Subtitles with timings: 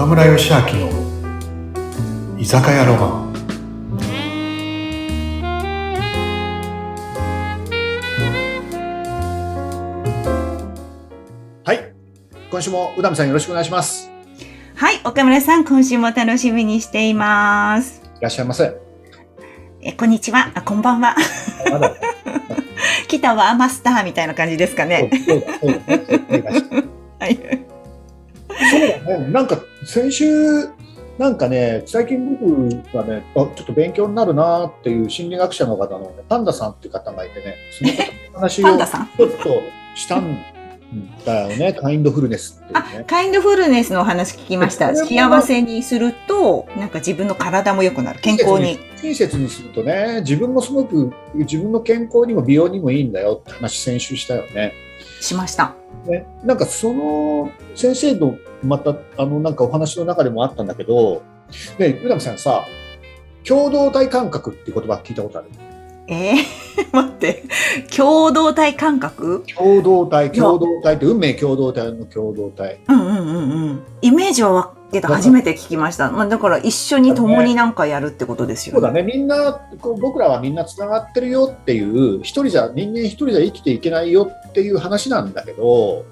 [0.00, 0.88] 岡村義明の
[2.38, 3.10] 居酒屋ロマン。
[11.64, 11.92] はい。
[12.50, 14.10] 今週も宇多美さんよろしくお願いします。
[14.74, 18.00] はい、岡村さん、今週も楽しみにしています。
[18.20, 18.74] いらっしゃいませ。
[19.82, 20.50] え、こんにちは。
[20.54, 21.14] あ、こんばんは。
[21.70, 21.94] まだ。
[23.06, 25.10] 来たわ、マスターみたいな感じですかね。
[27.20, 27.69] はい。
[28.70, 30.68] そうだねなんか先週
[31.18, 38.66] なんかね最近僕がねあちょっと勉強になるなっていう心理学者の方の、ね、パンダさんっていう方がいてねその方の話を。
[38.78, 39.62] ちょっと
[39.94, 40.38] したん
[41.24, 44.94] だよね、カインドフルネスっていうあね。、カインドフルネスのお話聞きました。
[44.94, 48.20] 幸せにすると、なんか自分の体も良くなる。
[48.20, 48.78] 健康に。
[48.96, 54.72] 親切にするとね、自分もすごく自分の健康にも美容にもいいんだよって話先週したよね。
[55.20, 55.74] しました。
[56.06, 61.22] ねなんかその先生のまたあのなんかお話の中でもあったんだけど、
[61.78, 62.66] ね、宇多美さんさ、
[63.46, 65.48] 共同体感覚っていう言葉聞いたことある？
[66.10, 66.36] えー、
[66.92, 67.44] 待って。
[67.96, 69.44] 共同体感覚？
[69.56, 72.80] 共同体、共同体って運命共同体の共同体。
[72.88, 73.38] うんうんうんう
[73.74, 73.82] ん。
[74.02, 76.10] イメージはわけど初めて聞きました。
[76.10, 86.04] まあ、だから一緒に共になんかやるってことですよそうだね、みんな、こう僕らはみんなつながってるよっていう、一人じゃ、人間一人じゃ生きていけないよっていう話なんだけど、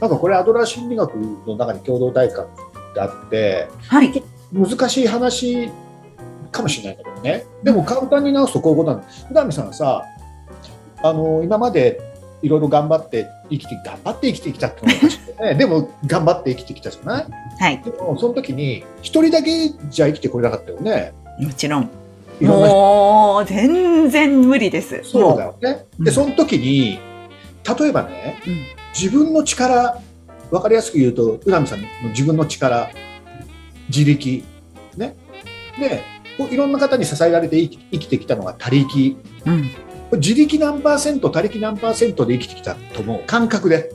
[0.00, 1.14] なんかこれ、アドラー心理学
[1.46, 2.48] の中に共同体感っ
[2.94, 4.22] てあって、はい。
[4.52, 5.70] 難しい話
[6.50, 9.26] かもしれないんだけどね、でも簡単に直すとこういうことなんです。
[9.26, 10.02] 普段さんさ、
[11.02, 12.00] あの今まで
[12.42, 17.26] いろいろ頑張って生きて、頑張って生きてきたってのもね、 でも頑張って生きてきたじゃない？
[17.58, 17.82] はい。
[17.82, 21.12] でもその時に、一人だけじゃ生きてこれなかったよね。
[21.38, 21.90] もちろん。
[22.40, 25.00] もう、全然無理です。
[25.04, 25.86] そうだよね。
[25.98, 26.98] で、うんその時に、
[27.78, 28.56] 例えばね、うん
[28.98, 29.98] 自分の力、
[30.50, 32.88] わかりやすく言うと、宇波さんの自分の力、
[33.90, 34.42] 自力、
[34.96, 35.14] ね。
[35.78, 36.00] で、
[36.38, 39.16] いろんな方に支えられて生き生きてきたのが他力。
[39.46, 39.70] うん。
[40.18, 43.92] 自力何パーセント、他力何パーセントで生きてきたと思う感覚で。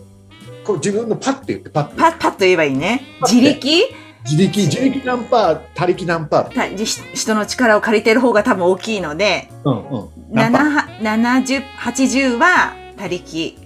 [0.64, 1.96] こう自分のパッて言って、パッて。
[1.96, 3.02] パッ、パッと言えばいいね。
[3.22, 3.96] 自力？
[4.24, 6.54] 自力、自力何パー、他力何パー。
[6.54, 10.10] たじ人の力を借りてる方が多分大きいので、うんうん。
[10.32, 13.58] 何パー？7 70、80は他力。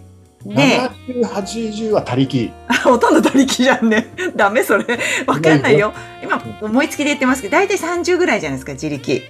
[0.46, 2.52] で、70、80は他力。
[2.84, 4.08] ほとんど他力じゃんね。
[4.36, 4.86] ダメそれ。
[5.26, 5.92] わかんないよ。
[6.24, 9.24] 今、思いつきで言ってますけど、大体30ぐらいじゃないですか、自力。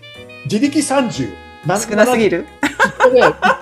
[0.45, 1.29] 自力30。
[1.65, 2.45] な少なすぎる？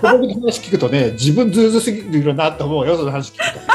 [0.02, 3.74] この話聞くとね、自分ずうずうすぎるなと思うよ、その話聞くと。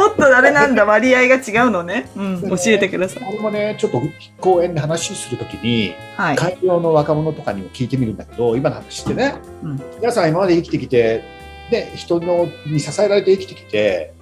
[0.00, 2.08] もっとあれなんだ、割合が違うのね。
[2.16, 3.22] うん、教えてください。
[3.28, 4.00] 俺もね、ちょっと
[4.40, 6.36] 講演で話するときに、はい。
[6.36, 11.22] 海洋の若者とかにも聞いてみるんだけど、今の話ってね、うん皆さん今まで生きてきて、
[11.70, 14.12] ね、人のに支えられて生きてきて、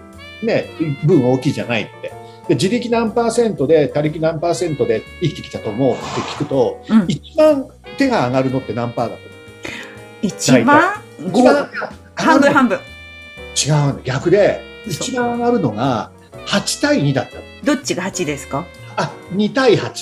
[0.42, 0.66] ね、
[1.04, 2.12] 分大きいじゃないって。
[2.48, 7.04] で自力何パーセントで、他力何パーセントで生きてきたと思うって聞くと、うん。
[7.08, 9.30] 一番手が上がるのって何パーだと思う？
[10.22, 11.68] 一番一番
[12.16, 12.78] 半分半分。
[13.54, 14.00] 違うの。
[14.02, 16.10] 逆で一番上がるのが
[16.46, 17.42] 8対2だったの。
[17.64, 18.66] どっちが8ですか？
[18.96, 19.92] あ2対8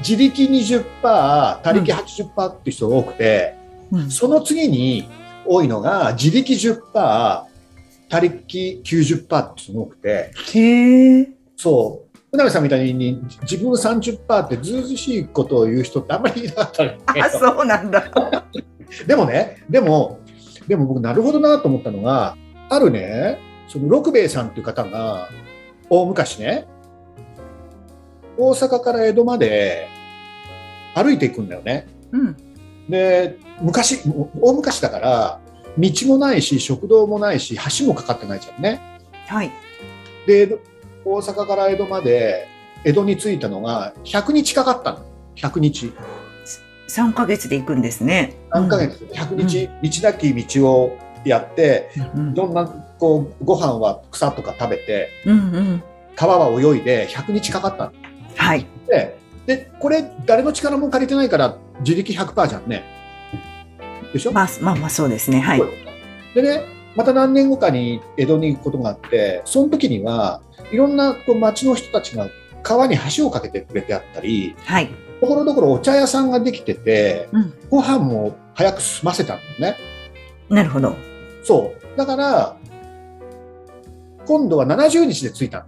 [0.00, 3.54] 自力20%他力80%っていう人が多くて、
[3.92, 4.10] うん。
[4.10, 5.08] その次に
[5.46, 6.82] 多いのが自力10%
[8.08, 11.28] 他力90%って人が多くてへえ。
[11.56, 18.04] そう船部さんみたいに自分30%ってずうずうしいことを言う人ってあんまりいなかったあ、そうなんだ。
[19.06, 20.18] でもね、でも、
[20.66, 22.36] でも僕、なるほどなと思ったのが、
[22.70, 23.38] あるね、
[23.68, 25.28] その六兵衛さんっていう方が、
[25.88, 26.66] 大昔ね、
[28.36, 29.86] 大阪から江戸まで
[30.94, 31.86] 歩いていくんだよね。
[32.10, 32.36] うん。
[32.88, 34.00] で、昔、
[34.40, 35.40] 大昔だから、
[35.78, 38.80] 道もないし、食堂もないし、橋もかかってないじゃんね。
[39.26, 39.50] はい。
[40.26, 40.58] で、
[41.04, 42.48] 大阪から江戸まで、
[42.84, 44.98] 江戸に着いたのが100日かかったの。
[45.36, 45.92] 100日。
[46.88, 48.36] 3ヶ月で行くんですね。
[48.50, 49.34] 何ヶ月、100
[49.82, 52.66] 日、道なき道をやって、うんいろんな
[52.98, 55.82] こうご飯は草とか食べてうんうん。
[56.14, 57.92] 川は泳いで100日かかったん
[58.36, 58.66] はい。
[58.86, 62.84] ででこれ誰の力も借りてないから自力100%じゃんね
[64.12, 65.40] でしょ、まあ、まあまあそうですね。
[65.40, 65.62] はい。
[66.34, 66.64] でね
[66.94, 72.28] また何年後かに江戸に行くことがあってその時にはいろんなこう町の人たちが
[72.62, 74.90] 川に橋を架けてくれてあったりはい。
[75.20, 77.54] ところどころお茶屋さんができててうん。
[77.68, 79.76] ご飯も早く済ませたんだよね
[80.48, 80.94] なるほど。
[81.42, 82.56] そうだから
[84.26, 85.66] 今度は70日で着いた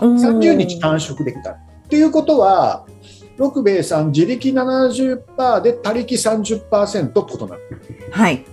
[0.00, 1.56] の30日短縮できた。
[1.84, 2.86] っていうことは、
[3.36, 7.60] 六兵衛さん、自力70%で他力30%ってことなの。
[8.10, 8.44] はい。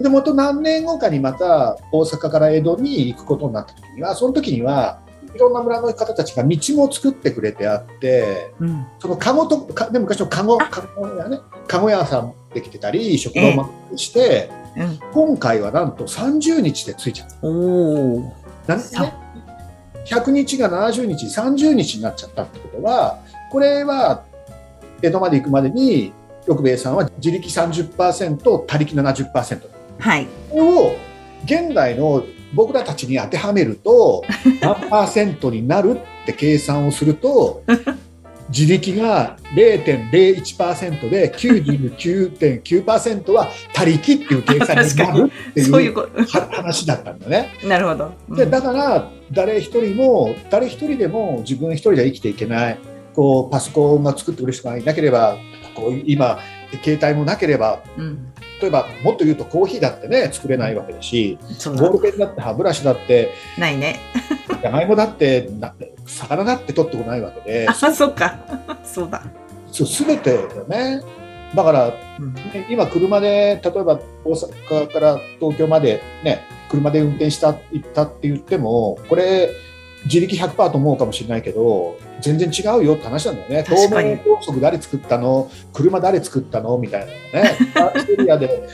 [0.00, 5.00] で、また何年後かにまた大阪から江戸に行くことになった時には、その時には、
[5.34, 8.86] いろんな村の方たちが道も作ってくれてあってうん。
[9.00, 14.98] そのカゴとかで昔のカゴカゴ屋ねカゴ屋さんできてたり食堂もして、うん。
[15.12, 17.36] 今回はなんと30日で着いちゃった。
[17.42, 18.32] おお。
[18.68, 18.82] なね
[20.04, 23.20] 100日が70日30日になっちゃったってことは
[23.50, 24.24] これは
[25.02, 26.12] 江戸まで行くまでに
[26.46, 29.62] 六兵衛さんは自力30%他力70%
[29.98, 30.26] はい。
[30.50, 30.96] これを
[31.44, 32.24] 現代の
[32.54, 34.24] 僕らたちに当てはめると
[34.60, 37.62] 何パーセントになるって計算をすると
[38.48, 45.94] 自力が0.01%で99.9%は他力っていう計算になるっていう
[46.50, 47.50] 話だったんだね。
[47.60, 47.68] と。
[47.68, 48.12] なるほど。
[48.28, 52.78] うんでだから誰一人も誰一人でも自分一人では生きていけない
[53.14, 55.38] こうパソコンが作ってくれる人がいなければ
[55.74, 56.38] こう今
[56.82, 58.32] 携帯もなければうん。
[58.60, 62.00] 例えばもっと言うとコーヒーだってね作れないわけだしボール。
[62.00, 63.98] ペンだって歯ブラシだってないね。
[64.62, 65.74] じゃがいもだってな
[66.06, 67.68] 魚だって取ってこないわけで。
[67.68, 68.38] あ、そっか。
[68.84, 69.22] そうだ。
[69.70, 71.02] そう全てだよね。
[71.54, 72.34] だからうん。
[72.34, 79.50] ね今車で例えば大阪から東京までね車で運転した行ったって言ってもこれ
[80.04, 83.64] 自力100%と思うかもしれないけど全然違うよって話なんだよね。
[83.66, 85.50] 東名高速誰作ったの？
[85.72, 86.76] 車誰作ったの？
[86.78, 87.56] みたいなのね。
[87.74, 88.68] カーステリアで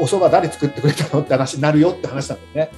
[0.00, 1.22] お蕎麦誰作ってくれたの？
[1.22, 2.72] って話になるよって話なんだよね。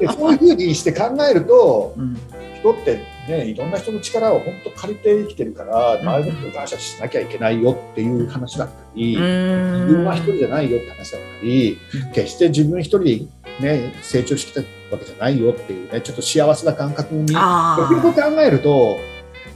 [0.00, 2.16] でそういうふうにして考えるとうん。
[2.60, 11.78] 人ってねいろんな人の力を本当借りて生きてるから周りの人に感謝しなきゃいけないよっていう話だったり、自分は一人じゃないよって話だったり、
[12.14, 13.28] 決して自分一人
[13.60, 18.30] で、ね、成長してきたわけじゃないよっていうねちょっと幸せな感覚によあくよくあ。
[18.30, 18.96] 考えると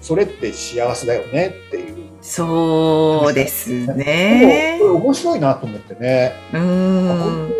[0.00, 2.08] それって幸せだよねっていう。
[2.20, 4.86] そうですねこ。
[4.86, 7.50] れ面白いなと思ってね、うん。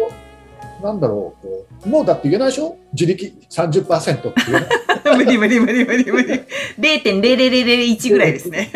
[0.81, 2.77] 当なんだろうこうもうだって言えないでしょ？
[2.93, 4.67] 自力30%って言えな
[5.13, 6.29] い無理無理無理無理無理。
[6.79, 8.71] 0.0001ぐらいですね。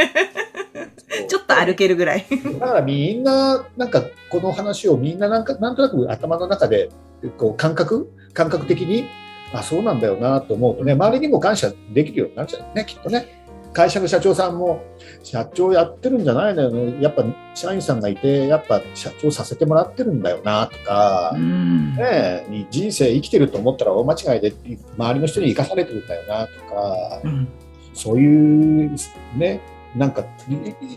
[1.29, 2.25] ちょっと歩けるぐらい。
[2.59, 6.91] だからみんな、なんかこの話をみんななんかなんとなく頭の中で
[7.37, 9.07] こう感覚、感覚的に、
[9.53, 13.42] あ、そうなんだよなと思うとね、周りにも感謝できるようになっちゃうね、きっとね。
[13.73, 14.83] 会社の社長さんも、
[15.23, 17.25] 社長やってるんじゃないのよ、やっぱ
[17.55, 21.33] 社員さんがいて、やっぱ社長させてもらってるんだよなとか。
[21.35, 21.95] う、ん。
[21.95, 24.53] ねえ、人生生きてると思ったら大間違いで、
[24.99, 27.49] 周りの人に生かされてるんだよなとか、うん。
[27.95, 28.91] そういう
[29.37, 29.61] ね、
[29.97, 30.55] なんか、い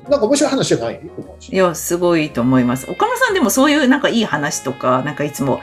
[0.10, 1.02] なんか面白い話じゃない？
[1.52, 2.90] いや、すごいと思います。
[2.90, 5.60] 岡村さんでもそういうなんかいい話とか、なんかいつも、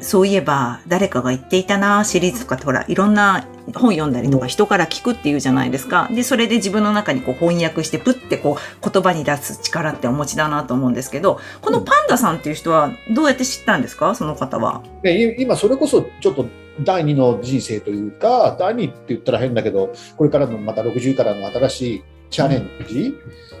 [0.00, 6.08] そういえば誰かが言っていたなシリーズとかってほら、いろんな本読んだりとか人から聞くっていうじゃないですか。
[6.10, 14.14] で、それで自分の中にこう翻訳してプッてこう言葉に出す力ってお持ちだなと思うんですけど、このパンダさんっていう人はどうやって知ったんですか？
[14.14, 14.82] その方は。
[15.38, 16.46] 今それこそちょっと
[16.80, 23.14] 第二の人生というか第二って言ったら変だけどこれからのまた60からの新しいチャレンジ、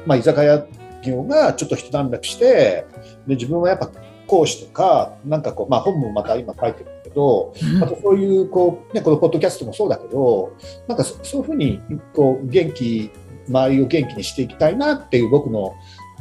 [0.06, 0.64] まあ、居酒屋
[1.02, 2.86] 業がちょっと一段落して
[3.26, 3.90] で自分はやっぱ
[4.28, 10.54] 講師とかなんかこう、まあ、本もまた今書いてるんだけどまたそういうこう、ね、このポッドキャストもそうだけど
[10.86, 11.80] なんかそそういうふうに
[12.14, 13.10] こう元気
[13.48, 15.74] 周りを元気にしていきたいなっていう僕の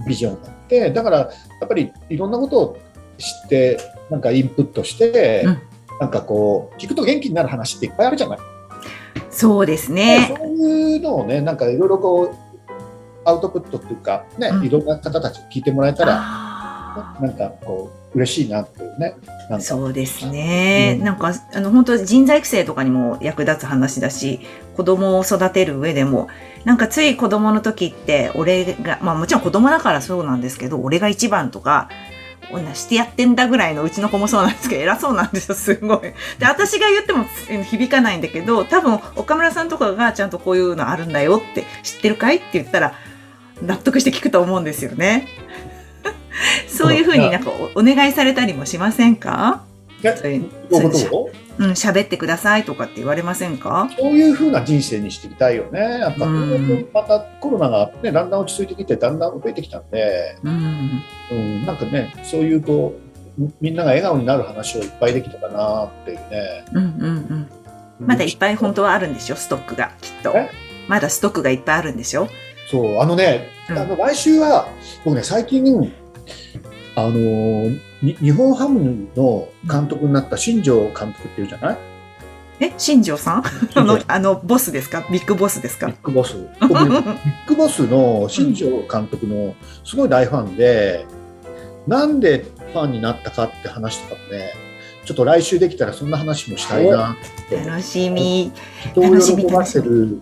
[0.08, 1.30] ビジョンがあってだからや
[1.66, 2.78] っぱりいろんなことを
[3.18, 5.62] 知ってなんかインプットして、うん。
[6.00, 8.40] なんかこう聞くと元気になる話っていっぱいあるじゃない、
[9.32, 10.32] そうですね。
[10.38, 12.36] そういうのをねなんかいろいろこう
[13.26, 14.66] アウトプットっていうかね、うん。
[14.66, 16.47] いろんな方たちに聞いてもらえたら
[17.22, 19.16] なんかこう嬉しいなっていうね
[19.60, 20.96] そうですね。
[21.00, 24.42] うんなんか、あの、本当人材育成とかにも役立つ話だし、
[24.76, 26.28] 子供を育てる上でも、
[26.66, 31.90] なんかつい子供の時って、俺が、まあもちろん子供だからそうなんですけど、俺が一番とか、
[32.52, 36.00] 女してやってんだぐらいのうちの子もそうなんですけど、偉そうなんですよ、すごい。
[36.02, 42.94] で、私が言ってもえ響かないんだけど、多分岡村さんとかがちゃんとこういうのあるんだよって知ってるかいって言ったら、
[43.62, 45.28] 納得して聞くと思うんですよね。
[46.68, 49.64] そういうふうになんかおお願いされたりもしませんか？
[50.04, 51.30] ねそういうことを
[51.60, 53.90] うん、喋ってくださいとかって言われませんか？
[53.98, 55.80] そういうふうな人生にしていきたいよね。
[55.80, 61.02] やっぱ、うんまたコロナが、ね、だんだん落ち着いてきて、だんだん増えてきたんで、うん。
[61.32, 62.94] うん、なんかね、そういうこ
[63.40, 66.66] う、みみんなが笑顔になる話をいっぱいできたかなっていうね。
[66.74, 66.90] うんうん
[68.00, 68.06] うん。
[68.08, 69.36] まだいっぱい本当はあるんでしょ？
[69.36, 70.52] ストックが、きっとえ？
[70.88, 72.28] まだストックがいっぱいあるんでしょ？
[72.70, 74.68] そう、あのね、うんあの来週は、
[75.04, 75.92] 僕ね、最近、
[76.98, 81.78] あのーに日本ハムの監督になった新庄監督っていうじゃない？
[82.60, 83.44] え、新庄さん？
[83.76, 85.06] あの、あの、ボスですか？
[85.12, 85.88] ビッグボスですか？
[85.88, 86.34] ビッグボス。
[86.34, 91.06] ビッグボスの新庄監督のすごい大ファンで、
[91.86, 94.54] なんでファンになったかって話とかもね、
[95.06, 97.16] ちょっと来週できたらそんな話もしたいな
[97.52, 98.52] 楽しみ。
[98.92, 99.04] 人を
[99.46, 100.20] 喜ばせる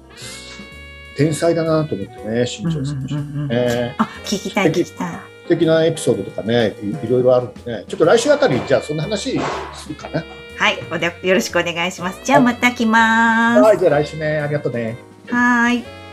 [1.15, 3.49] 天才だなと思ってね新庄選手、うんうんうんうん。
[3.51, 4.03] えー。
[4.03, 5.34] あ、聞きたい、聞きたい。
[5.45, 9.39] 素敵なエピソードとかねいいろいろあるんでねちょっと来週あたりじゃあそんな話
[9.73, 10.23] するかな
[10.57, 12.21] はい、おでよろしくお願いします。
[12.23, 13.61] じゃあまた来ます。
[13.61, 14.97] はいじゃあ来週ねありがとうね
[15.29, 16.04] はーい。